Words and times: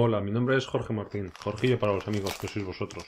Hola, 0.00 0.20
mi 0.20 0.30
nombre 0.30 0.56
es 0.56 0.64
Jorge 0.64 0.92
Martín, 0.92 1.32
Jorgillo 1.42 1.76
para 1.76 1.92
los 1.92 2.06
amigos 2.06 2.38
que 2.38 2.46
sois 2.46 2.64
vosotros. 2.64 3.04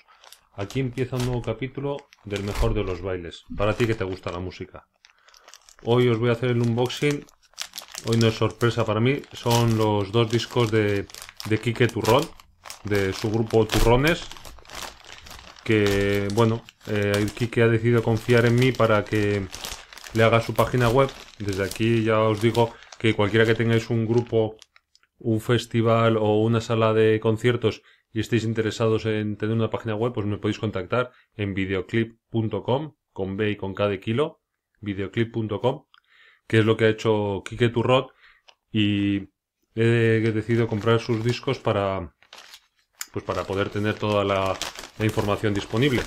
Aquí 0.54 0.80
empieza 0.80 1.14
un 1.14 1.24
nuevo 1.24 1.40
capítulo 1.40 1.98
del 2.24 2.42
mejor 2.42 2.74
de 2.74 2.82
los 2.82 3.00
bailes, 3.00 3.44
para 3.56 3.74
ti 3.74 3.86
que 3.86 3.94
te 3.94 4.02
gusta 4.02 4.32
la 4.32 4.40
música. 4.40 4.88
Hoy 5.84 6.08
os 6.08 6.18
voy 6.18 6.30
a 6.30 6.32
hacer 6.32 6.50
el 6.50 6.60
unboxing, 6.60 7.24
hoy 8.06 8.16
no 8.16 8.26
es 8.26 8.34
sorpresa 8.34 8.84
para 8.84 8.98
mí, 8.98 9.22
son 9.32 9.78
los 9.78 10.10
dos 10.10 10.28
discos 10.32 10.72
de, 10.72 11.06
de 11.44 11.58
Quique 11.60 11.86
Turrón, 11.86 12.28
de 12.82 13.12
su 13.12 13.30
grupo 13.30 13.64
Turrones, 13.68 14.26
que 15.62 16.26
bueno, 16.34 16.64
eh, 16.88 17.24
Quique 17.36 17.62
ha 17.62 17.68
decidido 17.68 18.02
confiar 18.02 18.46
en 18.46 18.56
mí 18.56 18.72
para 18.72 19.04
que 19.04 19.46
le 20.14 20.24
haga 20.24 20.40
su 20.40 20.54
página 20.54 20.88
web. 20.88 21.08
Desde 21.38 21.62
aquí 21.62 22.02
ya 22.02 22.18
os 22.18 22.42
digo 22.42 22.74
que 22.98 23.14
cualquiera 23.14 23.46
que 23.46 23.54
tengáis 23.54 23.90
un 23.90 24.06
grupo 24.06 24.56
un 25.20 25.40
festival 25.40 26.16
o 26.16 26.40
una 26.40 26.60
sala 26.60 26.92
de 26.92 27.20
conciertos 27.20 27.82
y 28.12 28.20
estéis 28.20 28.44
interesados 28.44 29.06
en 29.06 29.36
tener 29.36 29.54
una 29.54 29.70
página 29.70 29.94
web, 29.94 30.12
pues 30.12 30.26
me 30.26 30.38
podéis 30.38 30.58
contactar 30.58 31.12
en 31.36 31.54
videoclip.com, 31.54 32.94
con 33.12 33.36
B 33.36 33.50
y 33.50 33.56
con 33.56 33.74
K 33.74 33.88
de 33.88 34.00
kilo, 34.00 34.40
videoclip.com, 34.80 35.84
que 36.46 36.58
es 36.58 36.64
lo 36.64 36.76
que 36.76 36.86
ha 36.86 36.88
hecho 36.88 37.42
Kike 37.44 37.68
Turrot 37.68 38.12
y 38.72 39.28
he 39.74 40.32
decidido 40.34 40.66
comprar 40.66 41.00
sus 41.00 41.24
discos 41.24 41.58
para 41.58 42.14
pues 43.12 43.24
para 43.24 43.44
poder 43.44 43.70
tener 43.70 43.94
toda 43.94 44.24
la, 44.24 44.56
la 44.98 45.04
información 45.04 45.52
disponible. 45.52 46.02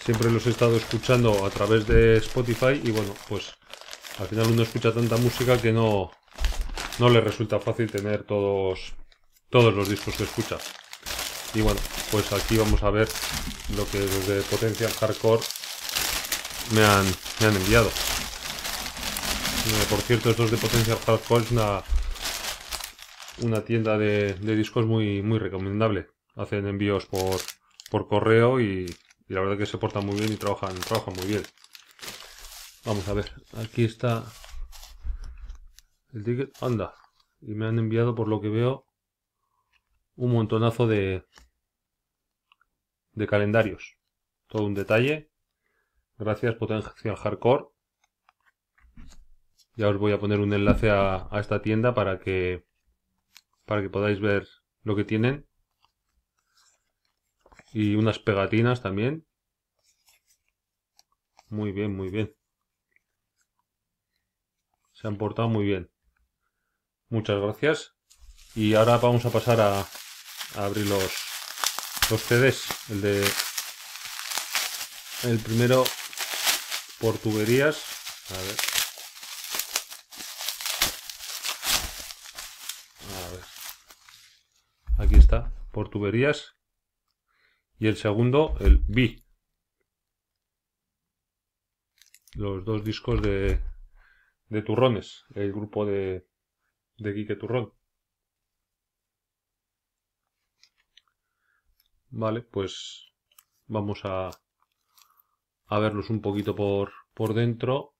Siempre 0.00 0.30
los 0.30 0.46
he 0.46 0.50
estado 0.50 0.76
escuchando 0.76 1.44
a 1.44 1.50
través 1.50 1.86
de 1.86 2.16
Spotify 2.16 2.80
y 2.82 2.90
bueno, 2.90 3.14
pues 3.28 3.54
al 4.18 4.26
final 4.26 4.48
uno 4.50 4.62
escucha 4.62 4.92
tanta 4.92 5.16
música 5.16 5.60
que 5.60 5.72
no, 5.72 6.10
no 7.00 7.08
le 7.08 7.22
resulta 7.22 7.58
fácil 7.58 7.90
tener 7.90 8.24
todos, 8.24 8.92
todos 9.48 9.74
los 9.74 9.88
discos 9.88 10.14
que 10.14 10.24
escucha. 10.24 10.58
Y 11.54 11.62
bueno, 11.62 11.80
pues 12.12 12.30
aquí 12.32 12.58
vamos 12.58 12.82
a 12.82 12.90
ver 12.90 13.08
lo 13.74 13.88
que 13.88 13.98
desde 14.00 14.42
Potencial 14.42 14.92
Hardcore 14.92 15.42
me 16.74 16.84
han, 16.84 17.06
me 17.40 17.46
han 17.46 17.56
enviado. 17.56 17.88
Eh, 17.88 19.86
por 19.88 20.00
cierto, 20.00 20.30
estos 20.30 20.50
de 20.50 20.58
Potencial 20.58 20.98
Hardcore 20.98 21.44
es 21.44 21.50
una, 21.50 21.82
una 23.40 23.64
tienda 23.64 23.96
de, 23.96 24.34
discos 24.34 24.84
muy, 24.84 25.22
muy 25.22 25.38
recomendable. 25.38 26.08
Hacen 26.36 26.66
envíos 26.66 27.06
por, 27.06 27.40
por 27.90 28.08
correo 28.08 28.60
y, 28.60 28.94
y, 29.26 29.34
la 29.34 29.40
verdad 29.40 29.56
que 29.56 29.66
se 29.66 29.78
portan 29.78 30.04
muy 30.04 30.16
bien 30.16 30.32
y 30.34 30.36
trabajan, 30.36 30.74
trabajan 30.80 31.14
muy 31.14 31.26
bien. 31.26 31.42
Vamos 32.84 33.08
a 33.08 33.14
ver, 33.14 33.32
aquí 33.58 33.84
está 33.84 34.24
el 36.12 36.24
ticket 36.24 36.62
anda. 36.62 36.94
Y 37.40 37.54
me 37.54 37.66
han 37.66 37.78
enviado, 37.78 38.14
por 38.14 38.28
lo 38.28 38.40
que 38.40 38.48
veo, 38.48 38.86
un 40.16 40.32
montonazo 40.32 40.86
de, 40.86 41.24
de 43.12 43.26
calendarios. 43.26 43.96
Todo 44.48 44.64
un 44.64 44.74
detalle. 44.74 45.30
Gracias, 46.18 46.54
Potencia 46.56 47.16
Hardcore. 47.16 47.66
Ya 49.76 49.88
os 49.88 49.96
voy 49.96 50.12
a 50.12 50.18
poner 50.18 50.40
un 50.40 50.52
enlace 50.52 50.90
a, 50.90 51.28
a 51.30 51.40
esta 51.40 51.62
tienda 51.62 51.94
para 51.94 52.18
que, 52.18 52.66
para 53.64 53.80
que 53.80 53.88
podáis 53.88 54.20
ver 54.20 54.46
lo 54.82 54.96
que 54.96 55.04
tienen. 55.04 55.46
Y 57.72 57.94
unas 57.94 58.18
pegatinas 58.18 58.82
también. 58.82 59.24
Muy 61.48 61.72
bien, 61.72 61.96
muy 61.96 62.10
bien. 62.10 62.34
Se 64.92 65.08
han 65.08 65.16
portado 65.16 65.48
muy 65.48 65.64
bien. 65.64 65.90
Muchas 67.10 67.40
gracias. 67.40 67.92
Y 68.54 68.74
ahora 68.74 68.96
vamos 68.98 69.26
a 69.26 69.30
pasar 69.30 69.60
a, 69.60 69.84
abrir 70.54 70.86
los, 70.86 71.12
los 72.08 72.22
CDs. 72.22 72.68
El 72.88 73.00
de. 73.00 73.28
El 75.24 75.40
primero 75.40 75.82
por 77.00 77.18
tuberías. 77.18 77.82
A 78.30 78.38
ver. 78.38 78.56
A 83.26 83.30
ver. 83.32 83.44
Aquí 84.98 85.16
está, 85.16 85.52
por 85.72 85.90
tuberías. 85.90 86.54
Y 87.80 87.88
el 87.88 87.96
segundo, 87.96 88.56
el 88.60 88.78
B. 88.86 89.20
Los 92.36 92.64
dos 92.64 92.84
discos 92.84 93.20
de, 93.20 93.60
de 94.48 94.62
turrones, 94.62 95.24
el 95.34 95.52
grupo 95.52 95.84
de, 95.84 96.29
de 97.00 97.14
Quique 97.14 97.36
Turrón. 97.36 97.72
Vale, 102.10 102.42
pues 102.42 103.12
vamos 103.66 104.00
a, 104.04 104.30
a 105.66 105.78
verlos 105.78 106.10
un 106.10 106.20
poquito 106.20 106.54
por, 106.54 106.92
por 107.14 107.34
dentro. 107.34 107.94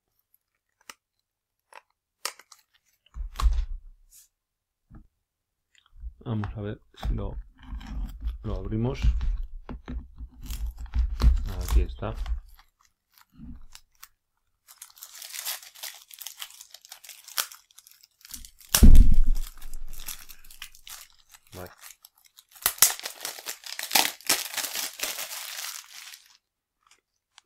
Vamos 6.23 6.55
a 6.55 6.61
ver 6.61 6.81
si 6.93 7.13
lo, 7.15 7.35
lo 8.43 8.55
abrimos. 8.55 9.01
Aquí 11.63 11.81
está. 11.81 12.13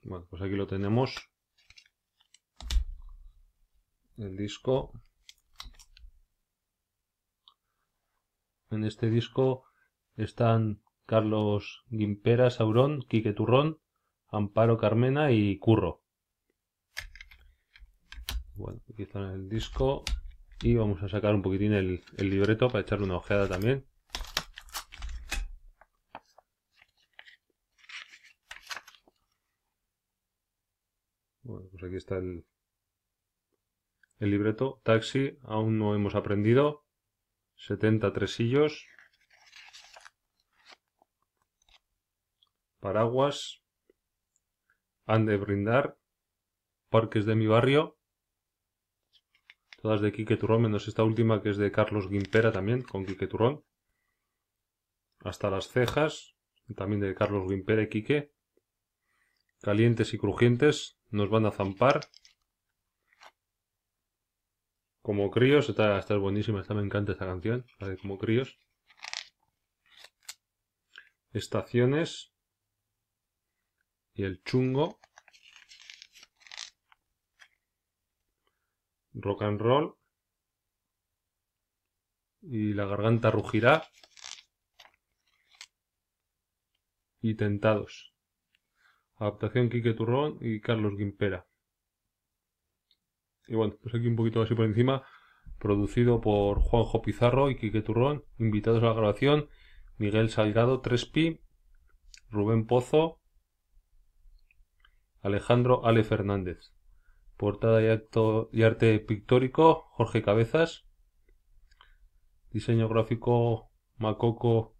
Bueno, 0.05 0.27
pues 0.29 0.39
aquí 0.43 0.55
lo 0.55 0.67
tenemos. 0.67 1.15
El 4.17 4.37
disco. 4.37 4.91
En 8.69 8.83
este 8.83 9.09
disco 9.09 9.65
están 10.15 10.83
Carlos 11.07 11.83
Guimpera, 11.89 12.51
Saurón, 12.51 13.01
Quique 13.09 13.33
Turrón, 13.33 13.79
Amparo 14.27 14.77
Carmena 14.77 15.31
y 15.31 15.57
Curro. 15.57 16.03
Bueno, 18.53 18.81
aquí 18.93 19.03
está 19.03 19.33
el 19.33 19.49
disco. 19.49 20.03
Y 20.61 20.75
vamos 20.75 21.01
a 21.01 21.09
sacar 21.09 21.33
un 21.33 21.41
poquitín 21.41 21.73
el, 21.73 22.03
el 22.17 22.29
libreto 22.29 22.67
para 22.67 22.81
echarle 22.81 23.05
una 23.05 23.17
ojeada 23.17 23.47
también. 23.47 23.87
Bueno, 31.45 31.69
pues 31.69 31.83
aquí 31.83 31.95
está 31.95 32.17
el, 32.17 32.43
el 34.17 34.31
libreto. 34.31 34.81
Taxi, 34.83 35.37
aún 35.43 35.77
no 35.77 35.93
hemos 35.93 36.15
aprendido. 36.15 36.83
70 37.57 38.11
tresillos. 38.13 38.87
Paraguas. 42.79 43.61
Han 45.05 45.27
de 45.27 45.37
brindar. 45.37 45.99
Parques 46.89 47.27
de 47.27 47.35
mi 47.35 47.45
barrio. 47.45 47.95
Todas 49.83 50.01
de 50.01 50.11
Quique 50.11 50.37
Turrón, 50.37 50.63
menos 50.63 50.87
esta 50.87 51.03
última 51.03 51.43
que 51.43 51.49
es 51.49 51.57
de 51.57 51.71
Carlos 51.71 52.09
Guimpera 52.09 52.51
también, 52.51 52.81
con 52.81 53.05
Quique 53.05 53.27
Turrón. 53.27 53.63
Hasta 55.19 55.51
las 55.51 55.67
cejas, 55.67 56.35
también 56.75 57.01
de 57.01 57.13
Carlos 57.13 57.47
Guimpera 57.47 57.83
y 57.83 57.89
Quique. 57.89 58.31
Calientes 59.61 60.11
y 60.15 60.17
crujientes, 60.17 60.94
nos 61.09 61.29
van 61.29 61.45
a 61.45 61.51
zampar. 61.51 62.01
Como 65.01 65.29
críos, 65.29 65.69
esta, 65.69 65.99
es 65.99 66.09
buenísima, 66.19 66.61
esta 66.61 66.73
me 66.73 66.81
encanta 66.81 67.11
esta 67.11 67.27
canción, 67.27 67.63
la 67.79 67.89
de 67.89 67.97
Como 67.97 68.17
críos. 68.17 68.57
Estaciones. 71.31 72.33
Y 74.13 74.23
el 74.23 74.41
chungo. 74.43 74.99
Rock 79.13 79.43
and 79.43 79.61
roll. 79.61 79.95
Y 82.41 82.73
la 82.73 82.85
garganta 82.85 83.29
rugirá. 83.29 83.87
Y 87.21 87.35
tentados. 87.35 88.14
Adaptación 89.17 89.69
Quique 89.69 89.93
Turrón 89.93 90.37
y 90.41 90.59
Carlos 90.59 90.97
Guimpera. 90.97 91.45
Y 93.47 93.55
bueno, 93.55 93.75
pues 93.81 93.95
aquí 93.95 94.07
un 94.07 94.15
poquito 94.15 94.41
así 94.41 94.55
por 94.55 94.65
encima. 94.65 95.03
Producido 95.59 96.19
por 96.21 96.59
Juanjo 96.59 97.01
Pizarro 97.01 97.49
y 97.49 97.57
Quique 97.57 97.81
Turrón. 97.81 98.25
Invitados 98.37 98.83
a 98.83 98.87
la 98.87 98.93
grabación. 98.93 99.49
Miguel 99.97 100.29
Salgado, 100.29 100.81
Trespi. 100.81 101.41
Rubén 102.29 102.65
Pozo. 102.65 103.19
Alejandro 105.21 105.85
Ale 105.85 106.03
Fernández. 106.03 106.73
Portada 107.37 107.81
y, 107.81 108.01
y 108.51 108.63
arte 108.63 108.99
pictórico, 108.99 109.85
Jorge 109.91 110.21
Cabezas. 110.21 110.85
Diseño 112.51 112.87
gráfico, 112.87 113.71
Macoco 113.97 114.75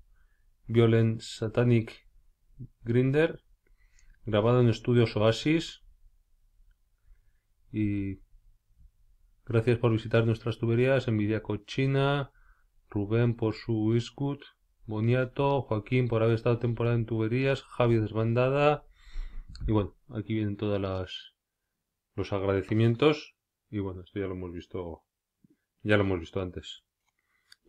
Violent 0.68 1.22
Satanic 1.22 2.08
Grinder, 2.84 3.44
grabado 4.26 4.62
en 4.62 4.70
estudios 4.70 5.16
Oasis. 5.16 5.84
Y 7.72 8.20
gracias 9.46 9.78
por 9.78 9.92
visitar 9.92 10.26
nuestras 10.26 10.58
tuberías, 10.58 11.08
Envidia 11.08 11.44
Cochina, 11.44 12.32
Rubén 12.90 13.36
por 13.36 13.54
su 13.54 13.96
Iscut, 13.96 14.42
Boniato, 14.86 15.62
Joaquín 15.62 16.08
por 16.08 16.24
haber 16.24 16.36
estado 16.36 16.60
temporada 16.60 16.96
en 16.96 17.06
tuberías, 17.06 17.64
Javi 17.64 17.98
desbandada. 17.98 18.86
Y 19.68 19.72
bueno, 19.72 19.96
aquí 20.10 20.34
vienen 20.34 20.58
todas 20.58 20.82
las 20.82 21.34
los 22.16 22.32
agradecimientos. 22.32 23.36
Y 23.70 23.80
bueno, 23.80 24.02
esto 24.02 24.20
ya 24.20 24.28
lo 24.28 24.34
hemos 24.34 24.54
visto. 24.54 25.04
Ya 25.84 25.98
lo 25.98 26.04
hemos 26.04 26.20
visto 26.20 26.42
antes. 26.42 26.84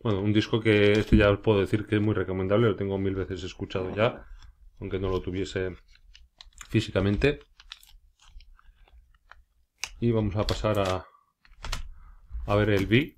Bueno, 0.01 0.21
un 0.21 0.31
disco 0.31 0.59
que 0.61 0.93
este 0.93 1.17
ya 1.17 1.29
os 1.31 1.39
puedo 1.39 1.59
decir 1.59 1.85
que 1.85 1.95
es 1.95 2.01
muy 2.01 2.13
recomendable, 2.13 2.67
lo 2.67 2.75
tengo 2.75 2.97
mil 2.97 3.15
veces 3.15 3.43
escuchado 3.43 3.93
ya, 3.95 4.25
aunque 4.79 4.99
no 4.99 5.09
lo 5.09 5.21
tuviese 5.21 5.75
físicamente. 6.69 7.39
Y 9.99 10.11
vamos 10.11 10.35
a 10.35 10.45
pasar 10.45 10.79
a, 10.79 11.07
a 12.45 12.55
ver 12.55 12.69
el 12.69 12.85
B, 12.85 13.17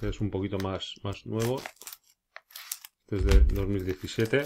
que 0.00 0.08
es 0.08 0.20
un 0.20 0.30
poquito 0.30 0.58
más, 0.58 0.94
más 1.02 1.24
nuevo, 1.26 1.62
desde 3.06 3.40
2017. 3.40 4.44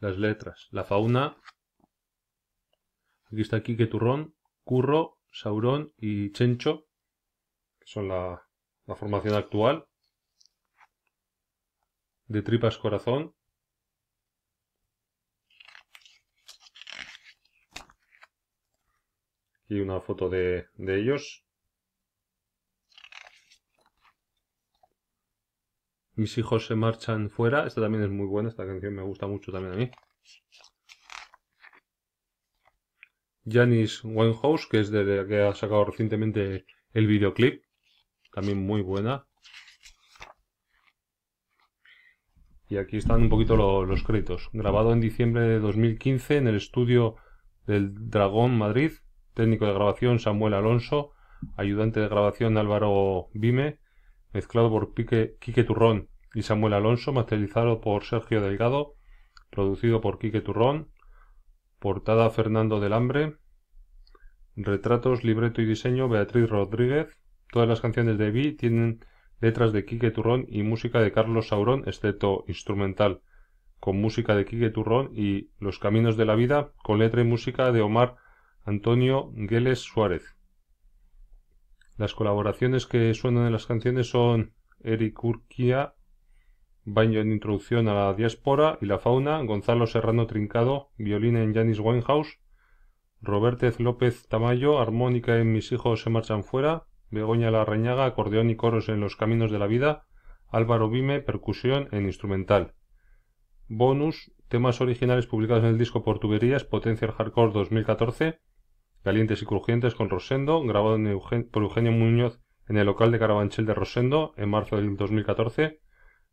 las 0.00 0.18
letras. 0.18 0.66
La 0.72 0.82
fauna. 0.82 1.36
Aquí 3.26 3.42
está 3.42 3.62
Quique 3.62 3.86
Turrón, 3.86 4.34
Curro, 4.64 5.20
Saurón 5.30 5.92
y 5.96 6.32
Chencho, 6.32 6.88
que 7.78 7.86
son 7.86 8.08
la, 8.08 8.42
la 8.86 8.96
formación 8.96 9.34
actual 9.34 9.86
de 12.26 12.42
tripas 12.42 12.76
corazón. 12.76 13.36
Y 19.70 19.80
una 19.80 20.00
foto 20.02 20.28
de, 20.28 20.66
de 20.74 21.00
ellos. 21.00 21.42
Mis 26.16 26.36
hijos 26.36 26.66
se 26.66 26.74
marchan 26.74 27.30
fuera. 27.30 27.66
Esta 27.66 27.80
también 27.80 28.04
es 28.04 28.10
muy 28.10 28.26
buena. 28.26 28.50
Esta 28.50 28.66
canción 28.66 28.94
me 28.94 29.02
gusta 29.02 29.26
mucho 29.26 29.52
también 29.52 29.72
a 29.72 29.76
mí. 29.78 29.90
Janis 33.46 34.02
Winehouse, 34.04 34.66
que 34.66 34.80
es 34.80 34.90
de 34.90 35.04
la 35.04 35.26
que 35.26 35.40
ha 35.40 35.54
sacado 35.54 35.84
recientemente 35.84 36.66
el 36.92 37.06
videoclip. 37.06 37.62
También 38.32 38.58
muy 38.58 38.82
buena. 38.82 39.26
Y 42.68 42.76
aquí 42.76 42.98
están 42.98 43.22
un 43.22 43.28
poquito 43.28 43.56
los 43.56 44.02
créditos. 44.02 44.50
Grabado 44.52 44.92
en 44.92 45.00
diciembre 45.00 45.42
de 45.42 45.58
2015 45.58 46.36
en 46.36 46.48
el 46.48 46.56
estudio 46.56 47.16
del 47.66 48.10
Dragón 48.10 48.58
Madrid. 48.58 48.92
Técnico 49.34 49.66
de 49.66 49.74
grabación 49.74 50.18
Samuel 50.18 50.54
Alonso. 50.54 51.12
Ayudante 51.56 52.00
de 52.00 52.08
grabación 52.08 52.58
Álvaro 52.58 53.28
Vime. 53.32 53.78
Mezclado 54.32 54.70
por 54.70 54.94
Quique 54.94 55.64
Turrón 55.64 56.08
y 56.34 56.42
Samuel 56.42 56.74
Alonso. 56.74 57.12
Materializado 57.12 57.80
por 57.80 58.04
Sergio 58.04 58.40
Delgado. 58.40 58.94
Producido 59.50 60.00
por 60.00 60.18
Quique 60.18 60.40
Turrón. 60.40 60.88
Portada 61.78 62.30
Fernando 62.30 62.80
del 62.80 62.92
Hambre. 62.92 63.36
Retratos, 64.56 65.24
libreto 65.24 65.62
y 65.62 65.66
diseño 65.66 66.08
Beatriz 66.08 66.48
Rodríguez. 66.48 67.16
Todas 67.50 67.68
las 67.68 67.80
canciones 67.80 68.18
de 68.18 68.30
Vi 68.30 68.52
tienen 68.52 69.04
letras 69.40 69.72
de 69.72 69.84
Quique 69.84 70.10
Turrón 70.10 70.44
y 70.48 70.62
música 70.62 71.00
de 71.00 71.12
Carlos 71.12 71.48
Saurón, 71.48 71.84
excepto 71.86 72.44
instrumental, 72.46 73.22
con 73.78 74.00
música 74.00 74.36
de 74.36 74.44
Quique 74.44 74.70
Turrón 74.70 75.10
y 75.14 75.50
Los 75.58 75.78
Caminos 75.78 76.16
de 76.16 76.26
la 76.26 76.34
Vida, 76.34 76.72
con 76.82 76.98
letra 76.98 77.22
y 77.22 77.24
música 77.24 77.72
de 77.72 77.80
Omar 77.80 78.16
Antonio 78.70 79.32
Gueles 79.34 79.80
Suárez. 79.80 80.36
Las 81.96 82.14
colaboraciones 82.14 82.86
que 82.86 83.12
suenan 83.14 83.46
en 83.46 83.52
las 83.52 83.66
canciones 83.66 84.08
son 84.08 84.54
Eric 84.78 85.24
Urquía, 85.24 85.94
Baño 86.84 87.18
en 87.18 87.32
Introducción 87.32 87.88
a 87.88 87.94
la 87.94 88.14
Diáspora 88.14 88.78
y 88.80 88.86
la 88.86 89.00
Fauna, 89.00 89.42
Gonzalo 89.42 89.88
Serrano 89.88 90.28
Trincado, 90.28 90.90
violín 90.98 91.36
en 91.36 91.52
Janis 91.52 91.80
Winehouse, 91.80 92.38
Robertez 93.20 93.80
López 93.80 94.28
Tamayo, 94.28 94.78
armónica 94.78 95.38
en 95.38 95.52
Mis 95.52 95.72
hijos 95.72 96.02
se 96.02 96.10
marchan 96.10 96.44
fuera, 96.44 96.86
Begoña 97.10 97.50
Larrañaga, 97.50 98.04
acordeón 98.04 98.50
y 98.50 98.54
coros 98.54 98.88
en 98.88 99.00
Los 99.00 99.16
Caminos 99.16 99.50
de 99.50 99.58
la 99.58 99.66
Vida, 99.66 100.06
Álvaro 100.46 100.88
Vime, 100.88 101.18
percusión 101.18 101.88
en 101.90 102.06
instrumental. 102.06 102.74
Bonus, 103.66 104.30
temas 104.46 104.80
originales 104.80 105.26
publicados 105.26 105.64
en 105.64 105.70
el 105.70 105.78
disco 105.78 106.04
Portuguerías, 106.04 106.62
Potencial 106.62 107.10
Hardcore 107.10 107.52
2014, 107.52 108.38
Calientes 109.02 109.40
y 109.40 109.46
Crujientes 109.46 109.94
con 109.94 110.10
Rosendo, 110.10 110.62
grabado 110.62 110.98
por 111.50 111.62
Eugenio 111.62 111.92
Muñoz 111.92 112.40
en 112.68 112.76
el 112.76 112.86
local 112.86 113.10
de 113.10 113.18
Carabanchel 113.18 113.66
de 113.66 113.74
Rosendo 113.74 114.34
en 114.36 114.50
marzo 114.50 114.76
del 114.76 114.96
2014, 114.96 115.80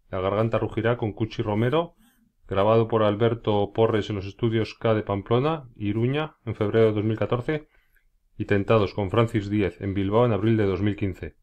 La 0.10 0.20
Garganta 0.20 0.60
Rugirá 0.60 0.98
con 0.98 1.14
Cuchi 1.14 1.42
Romero, 1.42 1.96
grabado 2.48 2.88
por 2.88 3.04
Alberto 3.04 3.72
Porres 3.74 4.10
en 4.10 4.18
los 4.18 4.26
estudios 4.26 4.74
K 4.76 4.94
de 4.94 5.04
Pamplona, 5.04 5.70
Iruña, 5.76 6.36
en 6.46 6.56
febrero 6.56 6.88
de 6.88 6.94
2014, 6.94 7.68
y 8.38 8.46
Tentados 8.46 8.94
con 8.94 9.10
Francis 9.10 9.50
Díez 9.50 9.82
en 9.82 9.94
Bilbao 9.94 10.26
en 10.26 10.34
abril 10.34 10.58
de 10.58 10.66
2015. 10.66 11.36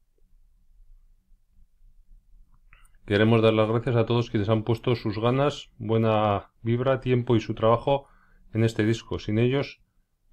Queremos 3.06 3.42
dar 3.42 3.52
las 3.52 3.68
gracias 3.68 3.96
a 3.96 4.06
todos 4.06 4.30
quienes 4.30 4.48
han 4.48 4.62
puesto 4.62 4.94
sus 4.94 5.18
ganas, 5.18 5.70
buena 5.76 6.52
vibra, 6.62 7.00
tiempo 7.00 7.36
y 7.36 7.40
su 7.40 7.54
trabajo 7.54 8.06
en 8.54 8.64
este 8.64 8.84
disco. 8.84 9.18
Sin 9.18 9.38
ellos, 9.38 9.83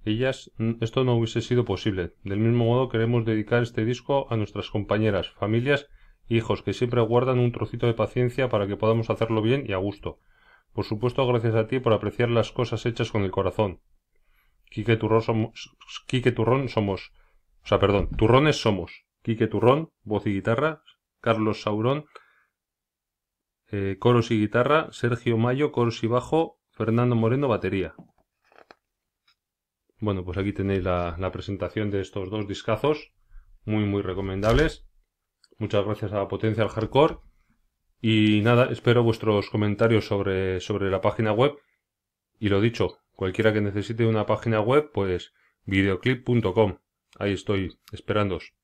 ellas, 0.04 0.50
esto 0.80 1.04
no 1.04 1.14
hubiese 1.14 1.40
sido 1.40 1.64
posible. 1.64 2.14
Del 2.24 2.38
mismo 2.40 2.64
modo 2.64 2.88
queremos 2.88 3.24
dedicar 3.24 3.62
este 3.62 3.84
disco 3.84 4.26
a 4.30 4.36
nuestras 4.36 4.70
compañeras, 4.70 5.30
familias 5.30 5.88
e 6.28 6.36
hijos 6.36 6.62
que 6.62 6.72
siempre 6.72 7.00
guardan 7.00 7.38
un 7.38 7.52
trocito 7.52 7.86
de 7.86 7.94
paciencia 7.94 8.48
para 8.48 8.66
que 8.66 8.76
podamos 8.76 9.10
hacerlo 9.10 9.42
bien 9.42 9.64
y 9.66 9.72
a 9.72 9.76
gusto. 9.78 10.18
Por 10.72 10.84
supuesto, 10.84 11.26
gracias 11.26 11.54
a 11.54 11.66
ti 11.66 11.80
por 11.80 11.92
apreciar 11.92 12.30
las 12.30 12.50
cosas 12.50 12.86
hechas 12.86 13.10
con 13.12 13.22
el 13.22 13.30
corazón. 13.30 13.80
Quique 14.70 14.96
Turrón 14.96 15.22
somos, 15.22 15.76
Quique 16.06 16.32
Turrón 16.32 16.68
somos, 16.68 17.12
o 17.62 17.66
sea, 17.66 17.78
perdón, 17.78 18.08
Turrones 18.16 18.56
somos, 18.56 19.04
Quique 19.22 19.46
Turrón, 19.46 19.90
voz 20.02 20.26
y 20.26 20.32
guitarra, 20.32 20.82
Carlos 21.20 21.62
Saurón, 21.62 22.06
eh, 23.70 23.96
coros 23.98 24.30
y 24.30 24.38
guitarra, 24.38 24.88
Sergio 24.90 25.36
Mayo, 25.36 25.72
coros 25.72 26.02
y 26.02 26.06
bajo, 26.06 26.58
Fernando 26.70 27.14
Moreno, 27.16 27.48
batería. 27.48 27.94
Bueno, 30.02 30.24
pues 30.24 30.36
aquí 30.36 30.52
tenéis 30.52 30.82
la, 30.82 31.30
presentación 31.32 31.92
de 31.92 32.00
estos 32.00 32.28
dos 32.28 32.48
discazos, 32.48 33.12
muy 33.64 33.84
muy 33.84 34.02
recomendables. 34.02 34.84
Muchas 35.58 35.84
gracias 35.84 36.12
a 36.12 36.26
Potencial 36.26 36.68
Hardcore. 36.68 37.18
Y 38.00 38.40
nada, 38.40 38.64
espero 38.72 39.04
vuestros 39.04 39.48
comentarios 39.48 40.04
sobre, 40.04 40.58
sobre 40.58 40.90
la 40.90 41.00
página 41.00 41.30
web. 41.32 41.52
Y 42.40 42.48
lo 42.48 42.60
dicho, 42.60 42.98
cualquiera 43.14 43.52
que 43.52 43.60
necesite 43.60 44.04
una 44.04 44.26
página 44.26 44.60
web, 44.60 44.90
pues 44.92 45.34
videoclip.com. 45.66 46.78
Ahí 47.20 47.34
estoy, 47.34 47.78
esperándos. 47.92 48.54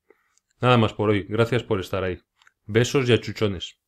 Nada 0.60 0.76
más 0.76 0.92
por 0.92 1.10
hoy, 1.10 1.22
gracias 1.28 1.62
por 1.62 1.78
estar 1.78 2.02
ahí. 2.02 2.20
Besos 2.66 3.08
y 3.08 3.12
achuchones. 3.12 3.78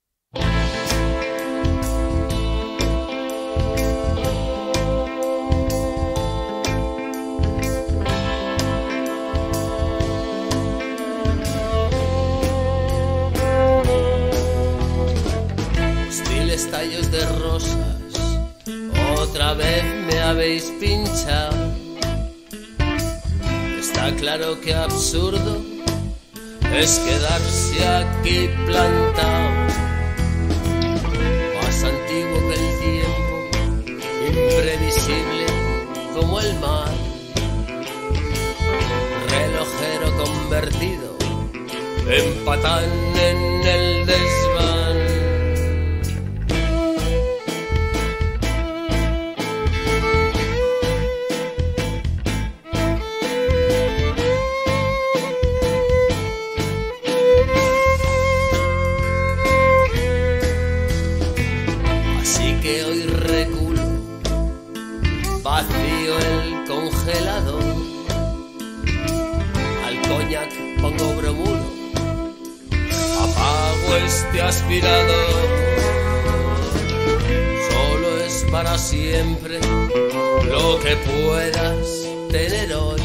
Habéis. 20.60 21.26
Está 23.80 24.14
claro 24.16 24.60
que 24.60 24.74
absurdo 24.74 25.62
es 26.74 26.98
quedarse 26.98 27.86
aquí 27.86 28.48
plantado, 28.66 29.50
más 31.56 31.84
antiguo 31.84 32.38
que 32.48 32.54
el 32.54 32.68
tiempo, 32.86 33.34
imprevisible 34.28 35.46
como 36.14 36.40
el 36.40 36.54
mar, 36.60 36.92
relojero 39.30 40.24
convertido 40.24 41.16
en 42.08 42.44
patán 42.44 42.84
en 43.16 43.66
el 43.66 43.89
este 74.10 74.42
aspirador, 74.42 75.48
solo 77.70 78.18
es 78.26 78.44
para 78.50 78.76
siempre 78.76 79.60
lo 80.50 80.80
que 80.80 80.96
puedas 80.96 81.86
tener 82.28 82.74
hoy. 82.74 83.00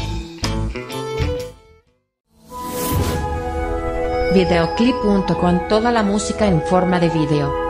Videoclip.com 4.34 5.68
toda 5.68 5.92
la 5.92 6.02
música 6.02 6.48
en 6.48 6.60
forma 6.62 6.98
de 6.98 7.08
vídeo. 7.10 7.65